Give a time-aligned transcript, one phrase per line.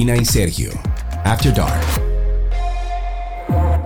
[0.00, 0.70] Karina y Sergio,
[1.26, 1.84] After Dark.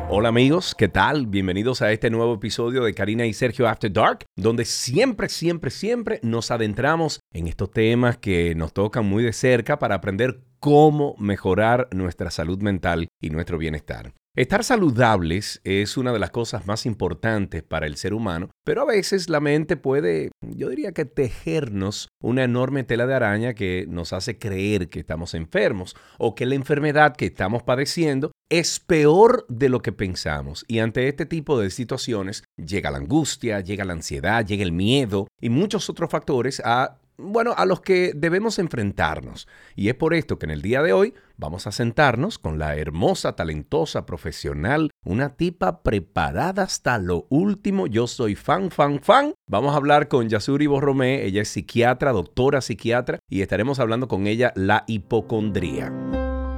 [0.09, 1.27] Hola amigos, ¿qué tal?
[1.27, 6.21] Bienvenidos a este nuevo episodio de Karina y Sergio After Dark, donde siempre, siempre, siempre
[6.23, 11.89] nos adentramos en estos temas que nos tocan muy de cerca para aprender cómo mejorar
[11.91, 14.13] nuestra salud mental y nuestro bienestar.
[14.37, 18.85] Estar saludables es una de las cosas más importantes para el ser humano, pero a
[18.85, 24.13] veces la mente puede, yo diría que tejernos una enorme tela de araña que nos
[24.13, 29.69] hace creer que estamos enfermos o que la enfermedad que estamos padeciendo es peor de
[29.69, 30.65] lo que pensamos.
[30.67, 35.29] Y ante este tipo de situaciones llega la angustia, llega la ansiedad, llega el miedo
[35.41, 39.49] y muchos otros factores a bueno, a los que debemos enfrentarnos.
[39.77, 42.77] Y es por esto que en el día de hoy vamos a sentarnos con la
[42.77, 47.87] hermosa, talentosa, profesional, una tipa preparada hasta lo último.
[47.87, 49.35] Yo soy fan, fan, fan.
[49.49, 51.25] Vamos a hablar con Yasuri Borromé.
[51.25, 55.93] Ella es psiquiatra, doctora psiquiatra, y estaremos hablando con ella la hipocondría.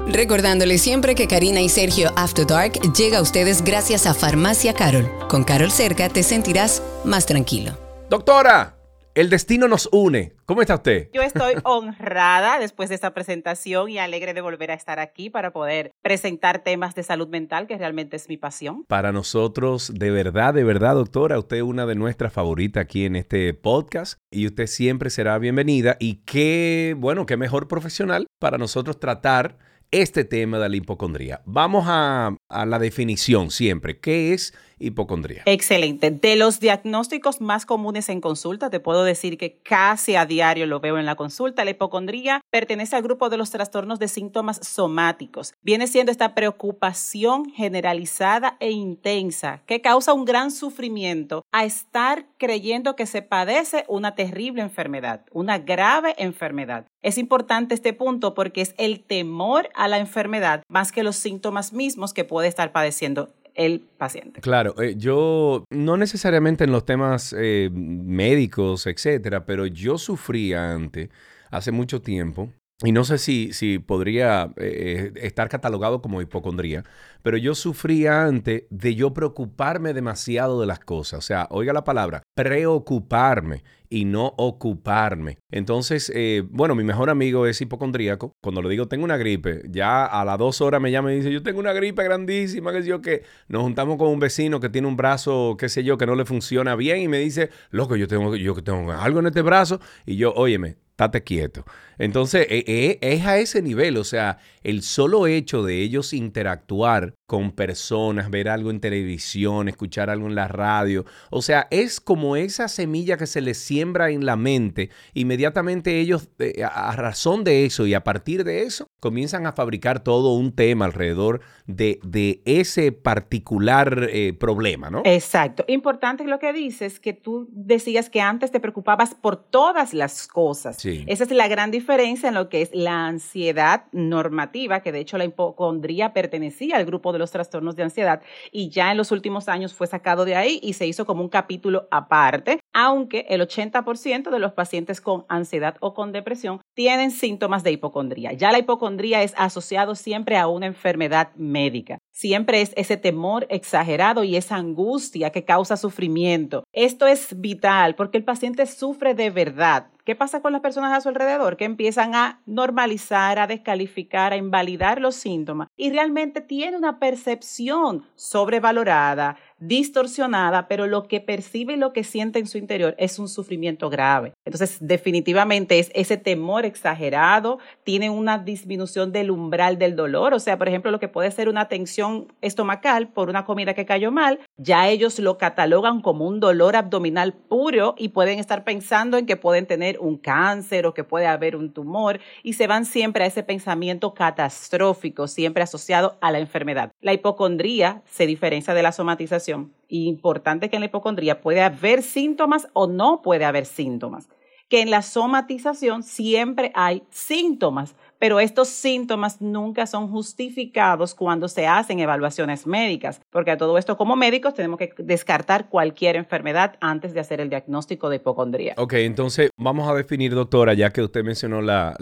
[0.07, 5.11] Recordándole siempre que Karina y Sergio After Dark llega a ustedes gracias a Farmacia Carol.
[5.29, 7.77] Con Carol cerca te sentirás más tranquilo.
[8.09, 8.76] Doctora,
[9.17, 10.35] el destino nos une.
[10.45, 11.09] ¿Cómo está usted?
[11.15, 15.55] Yo estoy honrada después de esta presentación y alegre de volver a estar aquí para
[15.55, 18.85] poder presentar temas de salud mental, que realmente es mi pasión.
[18.87, 23.17] Para nosotros, de verdad, de verdad, doctora, usted es una de nuestras favoritas aquí en
[23.17, 25.97] este podcast y usted siempre será bienvenida.
[25.99, 29.57] Y qué, bueno, qué mejor profesional para nosotros tratar
[29.93, 31.41] este tema de la hipocondría.
[31.47, 33.99] Vamos a, a la definición siempre.
[33.99, 35.43] ¿Qué es hipocondría.
[35.47, 36.11] Excelente.
[36.11, 40.81] De los diagnósticos más comunes en consulta, te puedo decir que casi a diario lo
[40.81, 41.65] veo en la consulta.
[41.65, 45.55] La hipocondría pertenece al grupo de los trastornos de síntomas somáticos.
[45.63, 52.97] Viene siendo esta preocupación generalizada e intensa que causa un gran sufrimiento a estar creyendo
[52.97, 56.87] que se padece una terrible enfermedad, una grave enfermedad.
[57.03, 61.73] Es importante este punto porque es el temor a la enfermedad más que los síntomas
[61.73, 64.41] mismos que puede estar padeciendo el paciente.
[64.41, 71.09] Claro, eh, yo no necesariamente en los temas eh, médicos, etcétera, pero yo sufría antes,
[71.51, 72.51] hace mucho tiempo,
[72.85, 76.85] y no sé si, si podría eh, estar catalogado como hipocondría,
[77.23, 81.21] pero yo sufría antes de yo preocuparme demasiado de las cosas.
[81.21, 85.39] O sea, oiga la palabra, preocuparme y no ocuparme.
[85.51, 88.33] Entonces, eh, bueno, mi mejor amigo es hipocondríaco.
[88.43, 91.33] Cuando le digo tengo una gripe, ya a las dos horas me llama y dice,
[91.33, 94.87] yo tengo una gripe grandísima, que yo, que nos juntamos con un vecino que tiene
[94.87, 98.07] un brazo, qué sé yo, que no le funciona bien y me dice, loco, yo
[98.07, 99.81] tengo, yo tengo algo en este brazo.
[100.05, 101.65] Y yo, óyeme, estate quieto.
[101.99, 107.15] Entonces, e, e, es a ese nivel, o sea, el solo hecho de ellos interactuar
[107.27, 112.37] con personas, ver algo en televisión, escuchar algo en la radio, o sea, es como
[112.37, 117.65] esa semilla que se les siembra en la mente, inmediatamente ellos, eh, a razón de
[117.65, 122.43] eso y a partir de eso, comienzan a fabricar todo un tema alrededor de, de
[122.45, 125.03] ese particular eh, problema, ¿no?
[125.05, 125.65] Exacto.
[125.69, 130.77] Importante lo que dices, que tú decías que antes te preocupabas por todas las cosas.
[130.77, 131.05] Sí.
[131.07, 135.19] Esa es la gran diferencia en lo que es la ansiedad normativa, que de hecho
[135.19, 139.49] la hipocondría pertenecía al grupo de los trastornos de ansiedad y ya en los últimos
[139.49, 144.31] años fue sacado de ahí y se hizo como un capítulo aparte, aunque el 80%
[144.31, 148.33] de los pacientes con ansiedad o con depresión tienen síntomas de hipocondría.
[148.33, 151.99] Ya la hipocondría es asociado siempre a una enfermedad médica.
[152.17, 156.65] Siempre es ese temor exagerado y esa angustia que causa sufrimiento.
[156.73, 161.01] Esto es vital porque el paciente sufre de verdad ¿Qué pasa con las personas a
[161.01, 161.57] su alrededor?
[161.57, 168.07] Que empiezan a normalizar, a descalificar, a invalidar los síntomas y realmente tiene una percepción
[168.15, 173.29] sobrevalorada, distorsionada, pero lo que percibe y lo que siente en su interior es un
[173.29, 174.33] sufrimiento grave.
[174.45, 180.59] Entonces, definitivamente es ese temor exagerado, tiene una disminución del umbral del dolor, o sea,
[180.59, 184.41] por ejemplo, lo que puede ser una tensión estomacal por una comida que cayó mal,
[184.57, 189.37] ya ellos lo catalogan como un dolor abdominal puro y pueden estar pensando en que
[189.37, 193.27] pueden tener un cáncer o que puede haber un tumor y se van siempre a
[193.27, 196.93] ese pensamiento catastrófico, siempre asociado a la enfermedad.
[197.01, 199.46] La hipocondría se diferencia de la somatización
[199.89, 204.29] importante que en la hipocondría puede haber síntomas o no puede haber síntomas.
[204.69, 211.67] Que en la somatización siempre hay síntomas, pero estos síntomas nunca son justificados cuando se
[211.67, 217.15] hacen evaluaciones médicas, porque a todo esto como médicos tenemos que descartar cualquier enfermedad antes
[217.15, 218.75] de hacer el diagnóstico de hipocondría.
[218.79, 221.95] Ok, entonces vamos a definir, doctora, ya que usted mencionó la,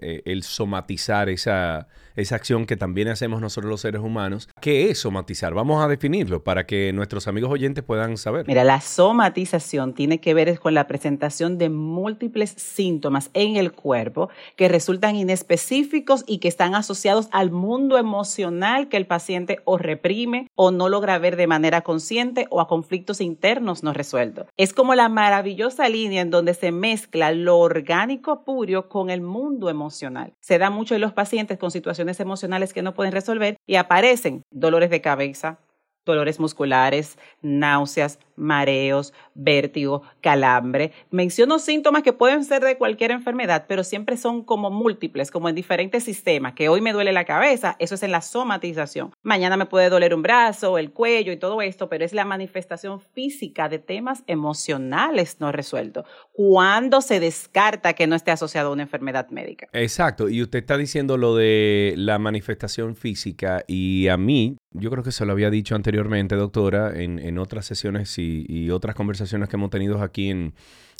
[0.00, 4.48] eh, el somatizar esa, esa acción que también hacemos nosotros los seres humanos.
[4.60, 5.54] ¿Qué es somatizar?
[5.54, 8.46] Vamos a definirlo para que nuestros amigos oyentes puedan saber.
[8.46, 14.28] Mira, la somatización tiene que ver con la presentación de múltiples síntomas en el cuerpo
[14.56, 19.78] que resultan inesperados específicos y que están asociados al mundo emocional que el paciente o
[19.78, 24.46] reprime o no logra ver de manera consciente o a conflictos internos no resueltos.
[24.56, 29.70] Es como la maravillosa línea en donde se mezcla lo orgánico puro con el mundo
[29.70, 30.32] emocional.
[30.40, 34.42] Se da mucho en los pacientes con situaciones emocionales que no pueden resolver y aparecen
[34.50, 35.58] dolores de cabeza,
[36.04, 40.92] dolores musculares, náuseas, mareos, vértigo, calambre.
[41.10, 45.54] Menciono síntomas que pueden ser de cualquier enfermedad, pero siempre son como múltiples, como en
[45.54, 49.12] diferentes sistemas, que hoy me duele la cabeza, eso es en la somatización.
[49.22, 53.00] Mañana me puede doler un brazo, el cuello y todo esto, pero es la manifestación
[53.00, 56.04] física de temas emocionales no resueltos.
[56.32, 59.68] Cuando se descarta que no esté asociado a una enfermedad médica.
[59.72, 65.02] Exacto, y usted está diciendo lo de la manifestación física y a mí, yo creo
[65.02, 69.48] que se lo había dicho anteriormente, doctora, en, en otras sesiones, sí y, otras conversaciones
[69.48, 70.52] que hemos tenido aquí en,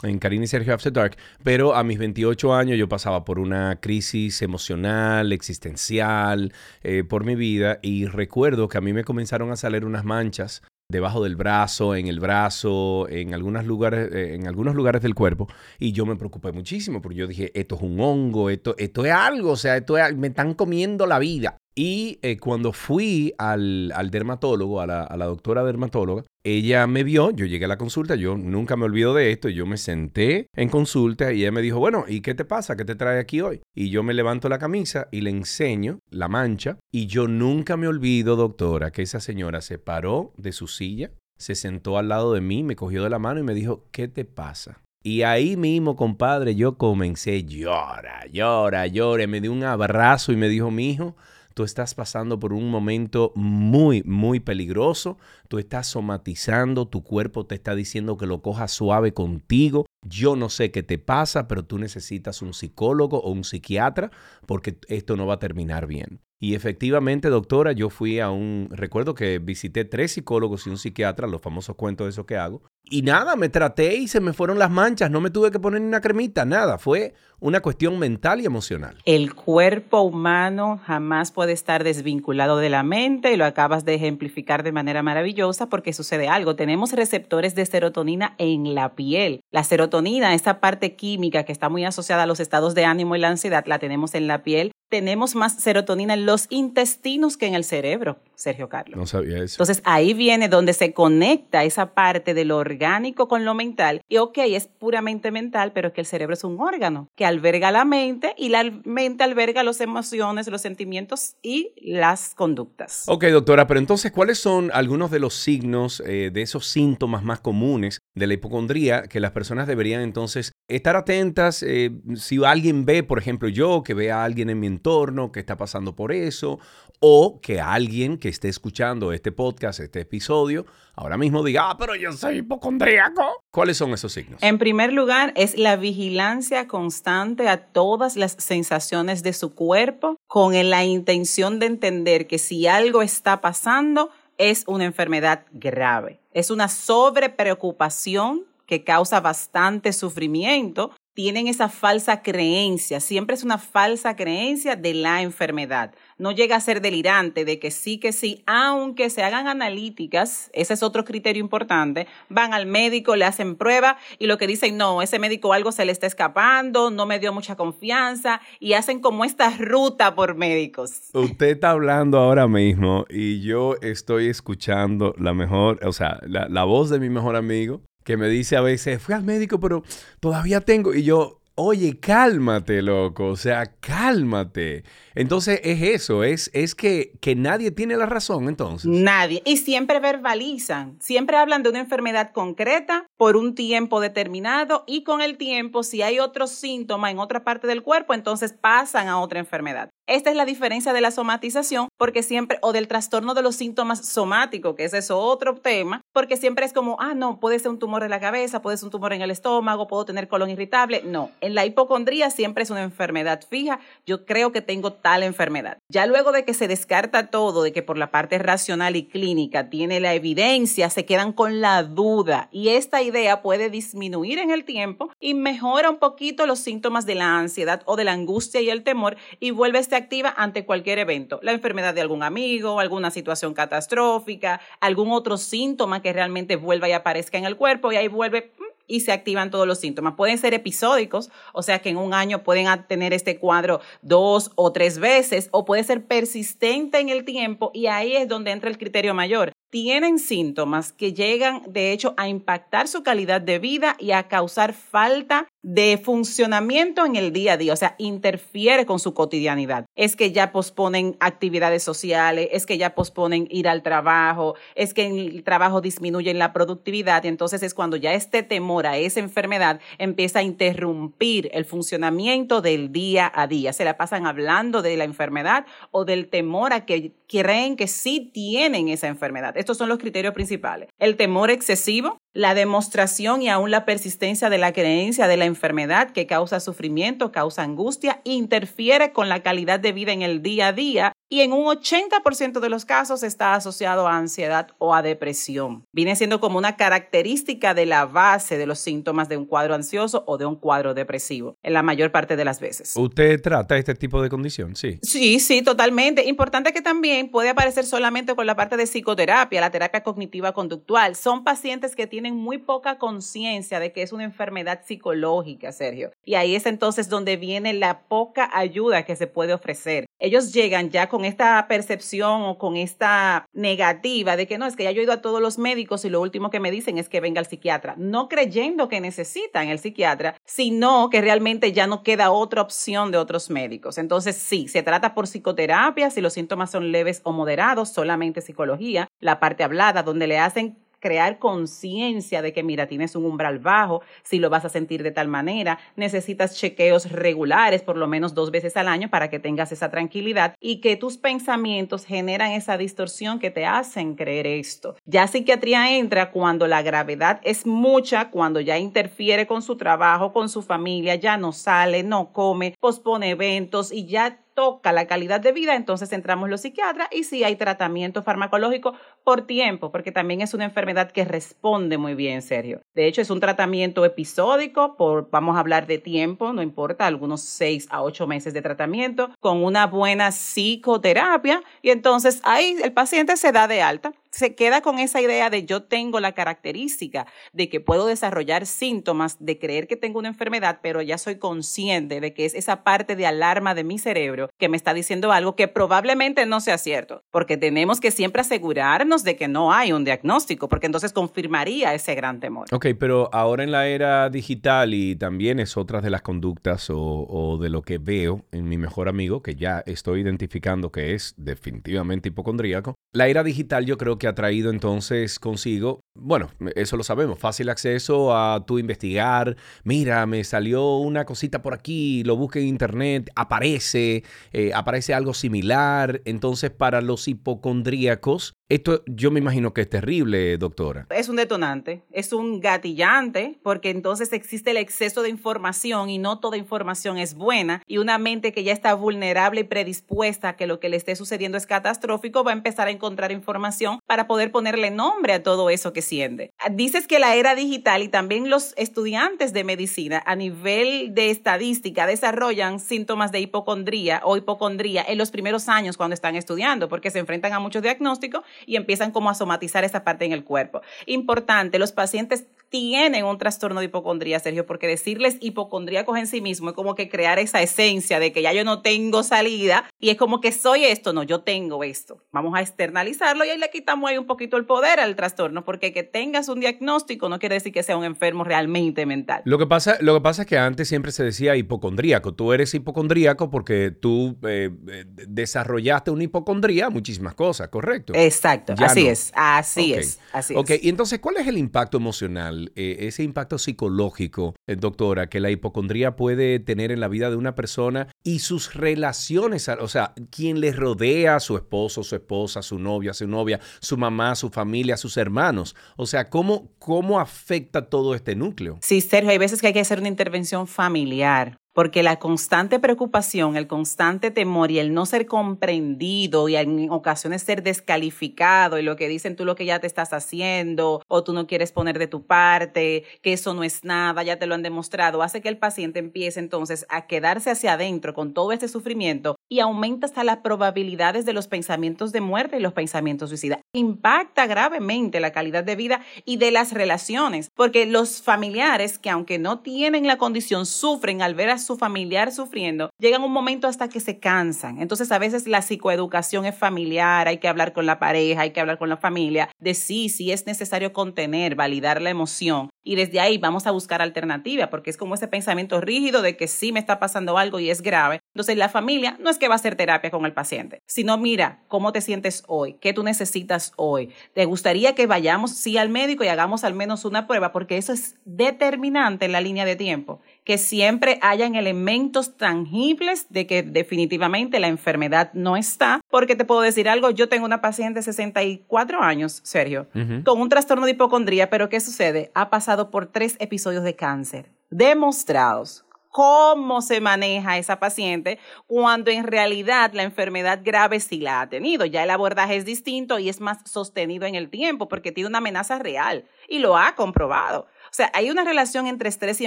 [0.02, 3.78] en Karina y Sergio After Dark, pero a mis 28 años yo pasaba por una
[3.80, 6.52] crisis emocional, existencial,
[6.82, 10.62] eh, por mi vida y recuerdo que a mí me comenzaron a salir unas manchas
[10.88, 15.48] debajo del brazo, en el brazo, en, algunos lugares, eh, en algunos lugares del cuerpo.
[15.78, 19.12] Y yo me preocupé muchísimo porque yo dije, esto es un hongo, esto, esto es
[19.12, 21.56] algo, o sea, esto me están comiendo la vida.
[21.78, 27.32] Y eh, cuando fui al, dermatólogo, a la, a la, doctora dermatóloga, ella me vio,
[27.32, 30.70] yo llegué a la consulta, yo nunca me olvido de esto, yo me senté en
[30.70, 32.76] consulta y ella me dijo, bueno, ¿y qué te pasa?
[32.76, 33.60] ¿Qué te trae aquí hoy?
[33.74, 37.88] Y yo me levanto la camisa y le enseño la mancha y yo nunca me
[37.88, 42.40] olvido, doctora, que esa señora se paró de su silla, se sentó al lado de
[42.40, 44.80] mí, me cogió de la mano y me dijo, ¿qué te pasa?
[45.04, 50.48] Y ahí mismo, compadre, yo comencé, llora, llora, llora, me dio un abrazo y me
[50.48, 51.16] dijo, mi hijo,
[51.56, 55.16] tú estás pasando por un momento muy, muy peligroso,
[55.48, 59.86] tú estás somatizando, tu cuerpo te está diciendo que lo cojas suave contigo.
[60.06, 64.10] Yo no sé qué te pasa, pero tú necesitas un psicólogo o un psiquiatra
[64.44, 66.20] porque esto no va a terminar bien.
[66.38, 71.26] Y efectivamente, doctora, yo fui a un, recuerdo que visité tres psicólogos y un psiquiatra,
[71.26, 72.64] los famosos cuentos de eso que hago.
[72.88, 75.80] Y nada, me traté y se me fueron las manchas, no me tuve que poner
[75.80, 78.96] ni una cremita, nada, fue una cuestión mental y emocional.
[79.04, 84.62] El cuerpo humano jamás puede estar desvinculado de la mente y lo acabas de ejemplificar
[84.62, 86.54] de manera maravillosa porque sucede algo.
[86.54, 89.40] Tenemos receptores de serotonina en la piel.
[89.50, 93.18] La serotonina, esa parte química que está muy asociada a los estados de ánimo y
[93.18, 97.54] la ansiedad, la tenemos en la piel tenemos más serotonina en los intestinos que en
[97.54, 98.96] el cerebro, Sergio Carlos.
[98.96, 99.54] No sabía eso.
[99.54, 104.00] Entonces ahí viene donde se conecta esa parte de lo orgánico con lo mental.
[104.08, 107.70] Y ok, es puramente mental, pero es que el cerebro es un órgano que alberga
[107.70, 113.04] la mente y la mente alberga las emociones, los sentimientos y las conductas.
[113.08, 117.40] Ok, doctora, pero entonces, ¿cuáles son algunos de los signos eh, de esos síntomas más
[117.40, 121.62] comunes de la hipocondría que las personas deberían entonces estar atentas?
[121.62, 125.40] Eh, si alguien ve, por ejemplo, yo que ve a alguien en mi entorno que
[125.40, 126.58] está pasando por eso,
[127.00, 131.94] o que alguien que esté escuchando este podcast, este episodio, ahora mismo diga, ah, pero
[131.94, 133.22] yo soy hipocondríaco.
[133.50, 134.42] ¿Cuáles son esos signos?
[134.42, 140.54] En primer lugar, es la vigilancia constante a todas las sensaciones de su cuerpo con
[140.70, 146.20] la intención de entender que si algo está pasando, es una enfermedad grave.
[146.32, 154.14] Es una sobrepreocupación que causa bastante sufrimiento tienen esa falsa creencia, siempre es una falsa
[154.16, 155.94] creencia de la enfermedad.
[156.18, 160.74] No llega a ser delirante de que sí, que sí, aunque se hagan analíticas, ese
[160.74, 165.00] es otro criterio importante, van al médico, le hacen prueba y lo que dicen, no,
[165.00, 169.24] ese médico algo se le está escapando, no me dio mucha confianza y hacen como
[169.24, 171.00] esta ruta por médicos.
[171.14, 176.64] Usted está hablando ahora mismo y yo estoy escuchando la mejor, o sea, la, la
[176.64, 179.82] voz de mi mejor amigo que me dice a veces, fui al médico, pero
[180.20, 180.94] todavía tengo.
[180.94, 184.84] Y yo, oye, cálmate, loco, o sea, cálmate.
[185.14, 188.88] Entonces es eso, es, es que, que nadie tiene la razón entonces.
[188.90, 189.42] Nadie.
[189.44, 195.22] Y siempre verbalizan, siempre hablan de una enfermedad concreta por un tiempo determinado y con
[195.22, 199.40] el tiempo, si hay otro síntoma en otra parte del cuerpo, entonces pasan a otra
[199.40, 199.90] enfermedad.
[200.06, 204.06] Esta es la diferencia de la somatización, porque siempre, o del trastorno de los síntomas
[204.06, 207.80] somáticos, que ese es otro tema, porque siempre es como, ah, no, puede ser un
[207.80, 211.02] tumor en la cabeza, puede ser un tumor en el estómago, puedo tener colon irritable.
[211.04, 213.80] No, la hipocondría siempre es una enfermedad fija.
[214.06, 215.78] Yo creo que tengo tal enfermedad.
[215.88, 219.70] Ya luego de que se descarta todo, de que por la parte racional y clínica
[219.70, 224.64] tiene la evidencia, se quedan con la duda y esta idea puede disminuir en el
[224.64, 228.70] tiempo y mejora un poquito los síntomas de la ansiedad o de la angustia y
[228.70, 233.10] el temor y vuelve este activa ante cualquier evento, la enfermedad de algún amigo, alguna
[233.10, 238.08] situación catastrófica, algún otro síntoma que realmente vuelva y aparezca en el cuerpo y ahí
[238.08, 238.52] vuelve
[238.86, 240.14] y se activan todos los síntomas.
[240.14, 244.72] Pueden ser episódicos, o sea que en un año pueden tener este cuadro dos o
[244.72, 248.78] tres veces, o puede ser persistente en el tiempo y ahí es donde entra el
[248.78, 254.12] criterio mayor tienen síntomas que llegan, de hecho, a impactar su calidad de vida y
[254.12, 259.14] a causar falta de funcionamiento en el día a día, o sea, interfiere con su
[259.14, 259.86] cotidianidad.
[259.96, 265.06] Es que ya posponen actividades sociales, es que ya posponen ir al trabajo, es que
[265.06, 269.80] el trabajo disminuye la productividad y entonces es cuando ya este temor a esa enfermedad
[269.98, 273.72] empieza a interrumpir el funcionamiento del día a día.
[273.72, 278.30] Se la pasan hablando de la enfermedad o del temor a que creen que sí
[278.32, 279.56] tienen esa enfermedad.
[279.56, 280.88] Estos son los criterios principales.
[281.00, 286.10] El temor excesivo, la demostración y aún la persistencia de la creencia de la enfermedad
[286.10, 290.72] que causa sufrimiento, causa angustia, interfiere con la calidad de vida en el día a
[290.74, 295.84] día y en un 80% de los casos está asociado a ansiedad o a depresión.
[295.92, 300.22] Viene siendo como una característica de la base de los síntomas de un cuadro ansioso
[300.26, 302.92] o de un cuadro depresivo, en la mayor parte de las veces.
[302.96, 304.76] ¿Usted trata este tipo de condición?
[304.76, 304.98] Sí.
[305.02, 306.28] Sí, sí, totalmente.
[306.28, 311.16] Importante que también puede aparecer solamente con la parte de psicoterapia, la terapia cognitiva conductual.
[311.16, 316.10] Son pacientes que tienen muy poca conciencia de que es una enfermedad psicológica, Sergio.
[316.24, 320.06] Y ahí es entonces donde viene la poca ayuda que se puede ofrecer.
[320.18, 324.84] Ellos llegan ya con esta percepción o con esta negativa de que no, es que
[324.84, 327.08] ya yo he ido a todos los médicos y lo último que me dicen es
[327.08, 332.02] que venga al psiquiatra, no creyendo que necesitan el psiquiatra, sino que realmente ya no
[332.02, 333.98] queda otra opción de otros médicos.
[333.98, 339.08] Entonces, sí, se trata por psicoterapia, si los síntomas son leves o moderados, solamente psicología,
[339.20, 344.02] la parte hablada, donde le hacen crear conciencia de que, mira, tienes un umbral bajo,
[344.22, 348.50] si lo vas a sentir de tal manera, necesitas chequeos regulares, por lo menos dos
[348.50, 353.38] veces al año, para que tengas esa tranquilidad y que tus pensamientos generan esa distorsión
[353.38, 354.96] que te hacen creer esto.
[355.04, 360.48] Ya psiquiatría entra cuando la gravedad es mucha, cuando ya interfiere con su trabajo, con
[360.48, 365.52] su familia, ya no sale, no come, pospone eventos y ya toca la calidad de
[365.52, 370.54] vida, entonces entramos los psiquiatras y si hay tratamiento farmacológico por tiempo, porque también es
[370.54, 372.80] una enfermedad que responde muy bien, Sergio.
[372.94, 377.42] De hecho, es un tratamiento episódico, por, vamos a hablar de tiempo, no importa, algunos
[377.42, 383.36] seis a ocho meses de tratamiento, con una buena psicoterapia y entonces ahí el paciente
[383.36, 387.68] se da de alta se queda con esa idea de yo tengo la característica de
[387.70, 392.34] que puedo desarrollar síntomas, de creer que tengo una enfermedad, pero ya soy consciente de
[392.34, 395.68] que es esa parte de alarma de mi cerebro que me está diciendo algo que
[395.68, 400.68] probablemente no sea cierto, porque tenemos que siempre asegurarnos de que no hay un diagnóstico,
[400.68, 402.66] porque entonces confirmaría ese gran temor.
[402.72, 406.98] Ok, pero ahora en la era digital y también es otra de las conductas o,
[406.98, 411.34] o de lo que veo en mi mejor amigo, que ya estoy identificando que es
[411.38, 417.02] definitivamente hipocondríaco, la era digital yo creo que ha traído entonces consigo, bueno, eso lo
[417.02, 422.60] sabemos, fácil acceso a tu investigar, mira, me salió una cosita por aquí, lo busqué
[422.60, 429.72] en internet, aparece, eh, aparece algo similar, entonces para los hipocondríacos esto yo me imagino
[429.72, 431.06] que es terrible, doctora.
[431.10, 436.40] Es un detonante, es un gatillante, porque entonces existe el exceso de información y no
[436.40, 440.66] toda información es buena y una mente que ya está vulnerable y predispuesta a que
[440.66, 444.50] lo que le esté sucediendo es catastrófico va a empezar a encontrar información para poder
[444.50, 446.50] ponerle nombre a todo eso que siente.
[446.72, 452.06] Dices que la era digital y también los estudiantes de medicina a nivel de estadística
[452.06, 457.20] desarrollan síntomas de hipocondría o hipocondría en los primeros años cuando están estudiando porque se
[457.20, 460.82] enfrentan a muchos diagnósticos y empiezan como a somatizar esa parte en el cuerpo.
[461.06, 466.70] Importante, los pacientes tienen un trastorno de hipocondría, Sergio, porque decirles hipocondríacos en sí mismo
[466.70, 470.16] es como que crear esa esencia de que ya yo no tengo salida y es
[470.16, 472.22] como que soy esto, no, yo tengo esto.
[472.32, 475.92] Vamos a externalizarlo y ahí le quitamos ahí un poquito el poder al trastorno, porque
[475.92, 479.42] que tengas un diagnóstico no quiere decir que sea un enfermo realmente mental.
[479.44, 482.34] Lo que pasa, lo que pasa es que antes siempre se decía hipocondríaco.
[482.34, 488.12] Tú eres hipocondríaco porque tú eh, eh, desarrollaste una hipocondría, muchísimas cosas, ¿correcto?
[488.14, 492.55] Exacto, así es, así es, así Ok, y entonces, ¿cuál es el impacto emocional?
[492.74, 497.36] Eh, ese impacto psicológico, eh, doctora, que la hipocondría puede tener en la vida de
[497.36, 502.78] una persona y sus relaciones, o sea, quien le rodea, su esposo, su esposa, su
[502.78, 505.76] novia, su novia, su mamá, su familia, sus hermanos.
[505.96, 508.78] O sea, ¿cómo, cómo afecta todo este núcleo?
[508.82, 513.54] Sí, Sergio, hay veces que hay que hacer una intervención familiar porque la constante preocupación,
[513.54, 518.96] el constante temor y el no ser comprendido y en ocasiones ser descalificado y lo
[518.96, 522.06] que dicen tú lo que ya te estás haciendo o tú no quieres poner de
[522.06, 525.58] tu parte, que eso no es nada, ya te lo han demostrado, hace que el
[525.58, 530.38] paciente empiece entonces a quedarse hacia adentro con todo este sufrimiento y aumenta hasta las
[530.38, 533.60] probabilidades de los pensamientos de muerte y los pensamientos suicidas.
[533.74, 539.38] Impacta gravemente la calidad de vida y de las relaciones, porque los familiares que aunque
[539.38, 543.88] no tienen la condición sufren al ver a su familiar sufriendo, llegan un momento hasta
[543.88, 544.80] que se cansan.
[544.80, 548.60] Entonces a veces la psicoeducación es familiar, hay que hablar con la pareja, hay que
[548.60, 552.70] hablar con la familia, de sí, si es necesario contener, validar la emoción.
[552.82, 556.46] Y desde ahí vamos a buscar alternativas, porque es como ese pensamiento rígido de que
[556.46, 558.20] sí me está pasando algo y es grave.
[558.34, 561.64] Entonces la familia no es que va a hacer terapia con el paciente, sino mira
[561.66, 564.10] cómo te sientes hoy, qué tú necesitas hoy.
[564.34, 567.50] ¿Te gustaría que vayamos sí al médico y hagamos al menos una prueba?
[567.50, 573.48] Porque eso es determinante en la línea de tiempo que siempre hayan elementos tangibles de
[573.48, 576.00] que definitivamente la enfermedad no está.
[576.08, 579.88] Porque te puedo decir algo, yo tengo una paciente de 64 años, Sergio,
[580.24, 582.30] con un trastorno de hipocondría, pero ¿qué sucede?
[582.34, 585.86] Ha pasado por tres episodios de cáncer demostrados
[586.16, 591.84] cómo se maneja esa paciente cuando en realidad la enfermedad grave sí la ha tenido.
[591.84, 595.38] Ya el abordaje es distinto y es más sostenido en el tiempo porque tiene una
[595.38, 597.66] amenaza real y lo ha comprobado.
[597.86, 599.46] O sea, hay una relación entre estrés y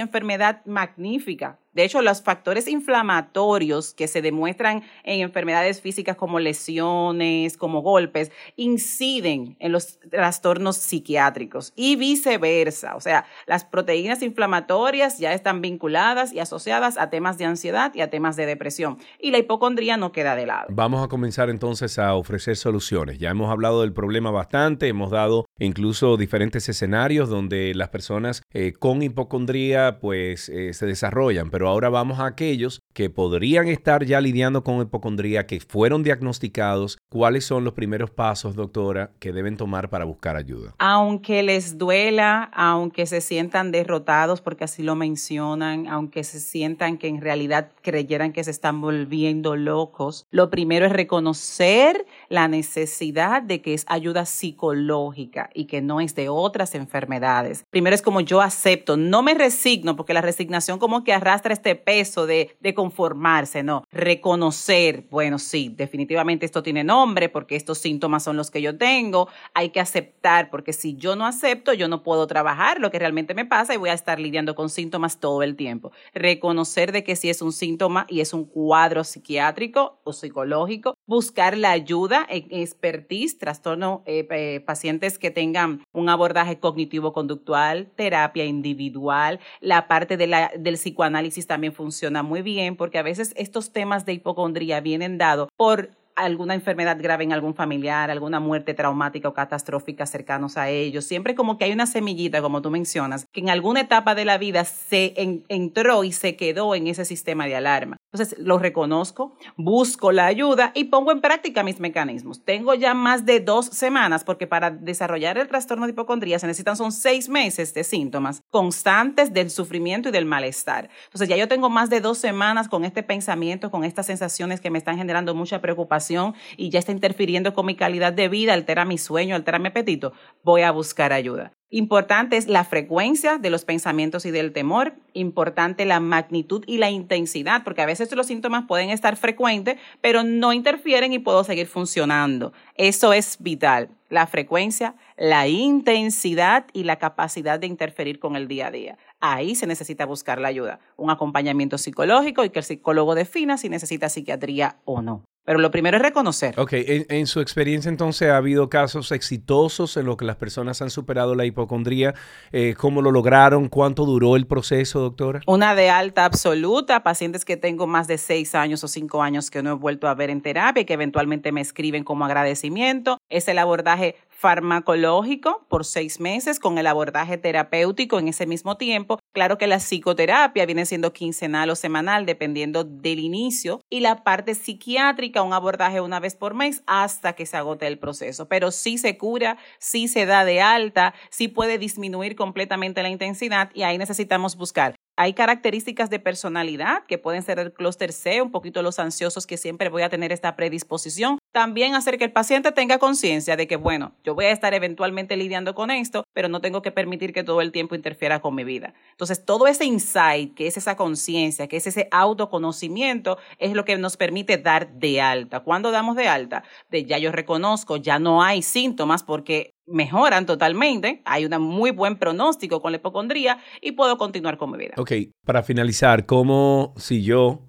[0.00, 1.58] enfermedad magnífica.
[1.72, 8.32] De hecho, los factores inflamatorios que se demuestran en enfermedades físicas como lesiones, como golpes,
[8.56, 12.96] inciden en los trastornos psiquiátricos y viceversa.
[12.96, 18.00] O sea, las proteínas inflamatorias ya están vinculadas y asociadas a temas de ansiedad y
[18.00, 18.98] a temas de depresión.
[19.20, 20.66] Y la hipocondría no queda de lado.
[20.70, 23.18] Vamos a comenzar entonces a ofrecer soluciones.
[23.18, 28.72] Ya hemos hablado del problema bastante, hemos dado incluso diferentes escenarios donde las personas eh,
[28.72, 34.64] con hipocondría pues eh, se desarrollan ahora vamos a aquellos que podrían estar ya lidiando
[34.64, 36.98] con hipocondría, que fueron diagnosticados.
[37.08, 40.74] ¿Cuáles son los primeros pasos, doctora, que deben tomar para buscar ayuda?
[40.78, 47.08] Aunque les duela, aunque se sientan derrotados, porque así lo mencionan, aunque se sientan que
[47.08, 53.62] en realidad creyeran que se están volviendo locos, lo primero es reconocer la necesidad de
[53.62, 57.64] que es ayuda psicológica y que no es de otras enfermedades.
[57.70, 61.74] Primero es como yo acepto, no me resigno, porque la resignación como que arrastra este
[61.74, 68.36] peso de, conformarse, no, reconocer, bueno, sí, definitivamente esto tiene nombre porque estos síntomas son
[68.36, 72.26] los que yo tengo, hay que aceptar porque si yo no acepto, yo no puedo
[72.26, 75.56] trabajar lo que realmente me pasa y voy a estar lidiando con síntomas todo el
[75.56, 75.92] tiempo.
[76.14, 81.56] Reconocer de que si es un síntoma y es un cuadro psiquiátrico o psicológico, buscar
[81.56, 89.88] la ayuda en expertise, trastorno, eh, pacientes que tengan un abordaje cognitivo-conductual, terapia individual, la
[89.88, 94.14] parte de la, del psicoanálisis también funciona muy bien porque a veces estos temas de
[94.14, 100.06] hipocondría vienen dados por alguna enfermedad grave en algún familiar, alguna muerte traumática o catastrófica
[100.06, 101.04] cercanos a ellos.
[101.04, 104.38] Siempre como que hay una semillita, como tú mencionas, que en alguna etapa de la
[104.38, 105.14] vida se
[105.48, 107.96] entró y se quedó en ese sistema de alarma.
[108.12, 112.44] Entonces lo reconozco, busco la ayuda y pongo en práctica mis mecanismos.
[112.44, 116.76] Tengo ya más de dos semanas porque para desarrollar el trastorno de hipocondría se necesitan
[116.76, 120.90] son seis meses de síntomas constantes del sufrimiento y del malestar.
[121.04, 124.70] Entonces ya yo tengo más de dos semanas con este pensamiento, con estas sensaciones que
[124.70, 128.84] me están generando mucha preocupación y ya está interfiriendo con mi calidad de vida, altera
[128.84, 131.52] mi sueño, altera mi apetito, voy a buscar ayuda.
[131.72, 136.90] Importante es la frecuencia de los pensamientos y del temor, importante la magnitud y la
[136.90, 141.68] intensidad, porque a veces los síntomas pueden estar frecuentes, pero no interfieren y puedo seguir
[141.68, 142.52] funcionando.
[142.74, 148.66] Eso es vital, la frecuencia, la intensidad y la capacidad de interferir con el día
[148.66, 148.98] a día.
[149.20, 153.68] Ahí se necesita buscar la ayuda, un acompañamiento psicológico y que el psicólogo defina si
[153.68, 155.22] necesita psiquiatría o no.
[155.44, 156.58] Pero lo primero es reconocer.
[156.58, 160.90] Ok, en, su experiencia entonces ha habido casos exitosos en los que las personas han
[160.90, 162.14] superado la hipocondría.
[162.52, 163.68] Eh, ¿Cómo lo lograron?
[163.68, 165.40] ¿Cuánto duró el proceso, doctora?
[165.46, 169.62] Una de alta absoluta, pacientes que tengo más de seis años o cinco años que
[169.62, 173.18] no he vuelto a ver en terapia y que eventualmente me escriben como agradecimiento.
[173.28, 179.18] Es el abordaje farmacológico por seis meses con el abordaje terapéutico en ese mismo tiempo.
[179.32, 184.56] Claro que la psicoterapia viene siendo quincenal o semanal dependiendo del inicio y la parte
[184.56, 188.48] psiquiátrica un abordaje una vez por mes hasta que se agote el proceso.
[188.48, 193.70] Pero sí se cura, sí se da de alta, sí puede disminuir completamente la intensidad
[193.72, 198.50] y ahí necesitamos buscar hay características de personalidad que pueden ser el clúster C, un
[198.50, 201.36] poquito los ansiosos que siempre voy a tener esta predisposición.
[201.52, 205.36] También hacer que el paciente tenga conciencia de que, bueno, yo voy a estar eventualmente
[205.36, 208.64] lidiando con esto, pero no tengo que permitir que todo el tiempo interfiera con mi
[208.64, 208.94] vida.
[209.10, 213.98] Entonces, todo ese insight, que es esa conciencia, que es ese autoconocimiento, es lo que
[213.98, 215.60] nos permite dar de alta.
[215.60, 216.64] ¿Cuándo damos de alta?
[216.88, 222.16] De ya yo reconozco, ya no hay síntomas porque mejoran totalmente, hay un muy buen
[222.16, 224.94] pronóstico con la hipocondría y puedo continuar con mi vida.
[224.96, 225.12] Ok,
[225.44, 227.62] para finalizar, ¿cómo si yo,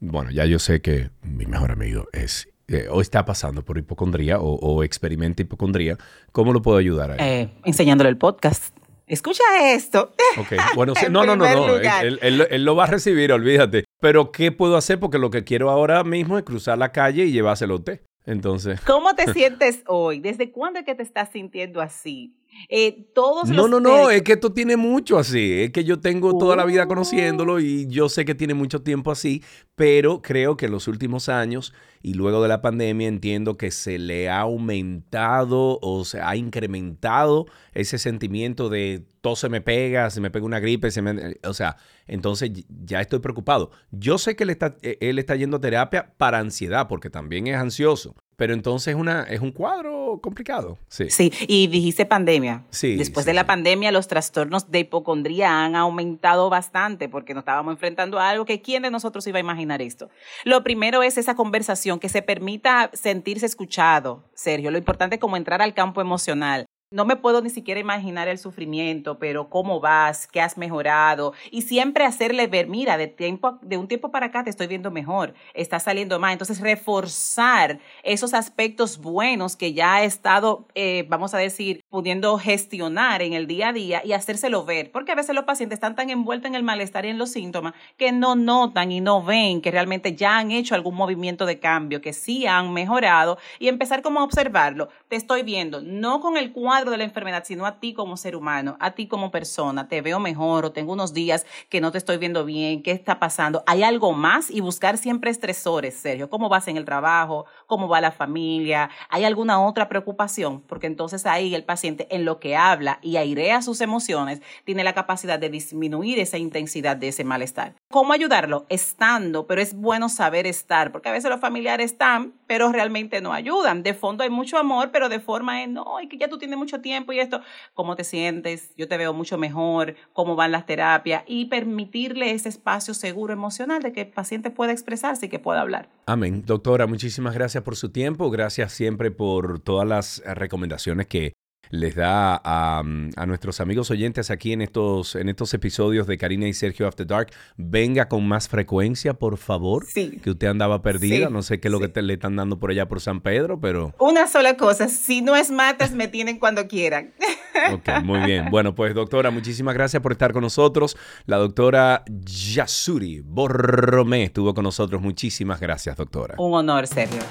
[0.00, 4.40] bueno, ya yo sé que mi mejor amigo es eh, o está pasando por hipocondría
[4.40, 5.96] o, experimenta hipocondría,
[6.32, 7.20] ¿cómo lo puedo ayudar a él?
[7.20, 8.74] Eh, enseñándole el podcast.
[9.06, 10.12] Escucha esto.
[10.36, 12.18] Ok, bueno, no, no, no, no, él,
[12.50, 13.84] él, lo va a recibir, olvídate.
[14.00, 14.98] Pero, ¿qué puedo hacer?
[14.98, 18.00] Porque lo que quiero ahora mismo es cruzar la calle y llevárselo a usted.
[18.26, 18.80] Entonces.
[18.80, 20.20] ¿Cómo te sientes hoy?
[20.20, 22.34] ¿Desde cuándo es que te estás sintiendo así?
[22.68, 25.62] Eh, todos no, no, no, es que esto tiene mucho así.
[25.62, 29.10] Es que yo tengo toda la vida conociéndolo y yo sé que tiene mucho tiempo
[29.10, 29.42] así,
[29.74, 33.98] pero creo que en los últimos años y luego de la pandemia entiendo que se
[33.98, 40.20] le ha aumentado o se ha incrementado ese sentimiento de todo se me pega, se
[40.20, 42.52] me pega una gripe, se me, o sea, entonces
[42.84, 43.72] ya estoy preocupado.
[43.90, 47.48] Yo sé que él está, e, él está yendo a terapia para ansiedad porque también
[47.48, 50.78] es ansioso, pero entonces es, una, es un cuadro complicado.
[50.88, 51.10] Sí.
[51.10, 52.64] sí, y dijiste pandemia.
[52.70, 52.96] Sí.
[52.96, 58.18] Después de la pandemia, los trastornos de hipocondría han aumentado bastante porque nos estábamos enfrentando
[58.18, 60.10] a algo que quién de nosotros iba a imaginar esto.
[60.44, 64.70] Lo primero es esa conversación que se permita sentirse escuchado, Sergio.
[64.70, 66.66] Lo importante es como entrar al campo emocional.
[66.92, 71.62] No me puedo ni siquiera imaginar el sufrimiento, pero cómo vas, qué has mejorado y
[71.62, 75.34] siempre hacerle ver, mira, de tiempo de un tiempo para acá te estoy viendo mejor,
[75.54, 76.30] está saliendo más.
[76.32, 83.22] Entonces reforzar esos aspectos buenos que ya ha estado, eh, vamos a decir, pudiendo gestionar
[83.22, 86.10] en el día a día y hacérselo ver, porque a veces los pacientes están tan
[86.10, 89.70] envueltos en el malestar y en los síntomas que no notan y no ven que
[89.70, 94.20] realmente ya han hecho algún movimiento de cambio, que sí han mejorado y empezar como
[94.20, 94.90] a observarlo.
[95.08, 98.36] Te estoy viendo, no con el cuadro de la enfermedad, sino a ti como ser
[98.36, 99.88] humano, a ti como persona.
[99.88, 103.18] Te veo mejor o tengo unos días que no te estoy viendo bien, ¿qué está
[103.18, 103.64] pasando?
[103.66, 106.28] Hay algo más y buscar siempre estresores, Sergio.
[106.28, 107.46] ¿Cómo vas en el trabajo?
[107.66, 108.90] ¿Cómo va la familia?
[109.08, 110.60] ¿Hay alguna otra preocupación?
[110.60, 114.94] Porque entonces ahí el paciente en lo que habla y airea sus emociones tiene la
[114.94, 117.74] capacidad de disminuir esa intensidad de ese malestar.
[117.90, 118.66] ¿Cómo ayudarlo?
[118.68, 123.32] Estando, pero es bueno saber estar, porque a veces los familiares están, pero realmente no
[123.32, 123.82] ayudan.
[123.82, 126.58] De fondo hay mucho amor, pero de forma de no, y que ya tú tienes
[126.58, 127.40] mucho tiempo y esto,
[127.74, 128.72] ¿cómo te sientes?
[128.76, 131.22] Yo te veo mucho mejor, ¿cómo van las terapias?
[131.26, 135.60] Y permitirle ese espacio seguro emocional de que el paciente pueda expresarse y que pueda
[135.60, 135.88] hablar.
[136.06, 136.42] Amén.
[136.44, 141.32] Doctora, muchísimas gracias por su tiempo, gracias siempre por todas las recomendaciones que
[141.70, 142.82] les da a,
[143.26, 147.30] nuestros amigos oyentes aquí en estos, en estos episodios de Karina y Sergio After Dark.
[147.56, 149.86] Venga con más frecuencia, por favor.
[149.86, 150.20] Sí.
[150.22, 151.30] Que usted andaba perdida.
[151.30, 153.60] no sé qué es lo que te, le están dando por allá por San Pedro,
[153.60, 153.94] pero.
[153.98, 154.88] Una sola cosa.
[154.88, 157.12] Si no es matas, me tienen cuando quieran.
[157.72, 158.50] Ok, muy bien.
[158.50, 160.96] Bueno, pues doctora, muchísimas gracias por estar con nosotros.
[161.24, 165.00] La doctora Yasuri Borromé estuvo con nosotros.
[165.00, 166.34] Muchísimas gracias, doctora.
[166.38, 167.22] Un honor, Sergio.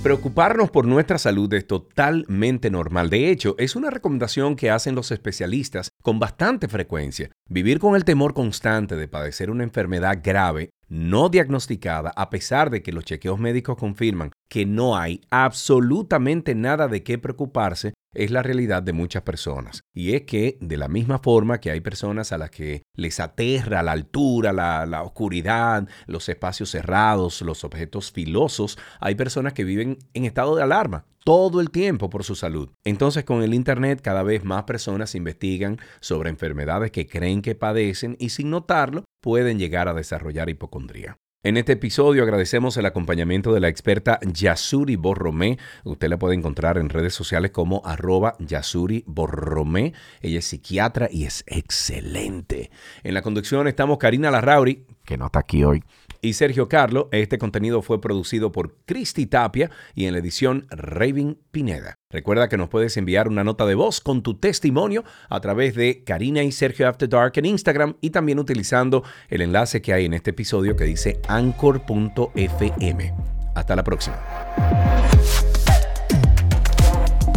[0.07, 3.11] Preocuparnos por nuestra salud es totalmente normal.
[3.11, 7.33] De hecho, es una recomendación que hacen los especialistas con bastante frecuencia.
[7.49, 12.85] Vivir con el temor constante de padecer una enfermedad grave no diagnosticada, a pesar de
[12.85, 18.43] que los chequeos médicos confirman que no hay absolutamente nada de qué preocuparse, es la
[18.43, 19.83] realidad de muchas personas.
[19.95, 23.83] Y es que de la misma forma que hay personas a las que les aterra
[23.83, 30.25] la altura, la, oscuridad, los espacios cerrados, los objetos filosos, hay personas que viven en
[30.25, 32.71] estado de alarma todo el tiempo por su salud.
[32.85, 38.17] Entonces con el Internet cada vez más personas investigan sobre enfermedades que creen que padecen
[38.21, 41.19] y sin notarlo pueden llegar a desarrollar hipocondría.
[41.47, 45.61] En este episodio agradecemos el acompañamiento de la experta Yasuri Borromé.
[45.85, 49.93] Usted la puede encontrar en redes sociales como arroba Yasuri Borromé.
[50.23, 52.73] Ella es psiquiatra y es excelente.
[53.05, 55.85] En la conducción estamos Karina Larrauri, que no está aquí hoy
[56.27, 57.09] y Sergio Carlo.
[57.13, 61.95] Este contenido fue producido por Cristi Tapia y en la edición Raven Pineda.
[62.11, 66.05] Recuerda que nos puedes enviar una nota de voz con tu testimonio a través de
[66.05, 70.15] Karina y Sergio After Dark en Instagram y también utilizando el enlace que hay en
[70.15, 73.15] este episodio que dice anchor.fm.
[73.55, 74.19] Hasta la próxima.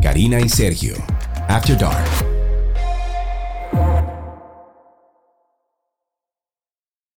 [0.01, 0.95] Karina y Sergio
[1.47, 2.28] After Dark.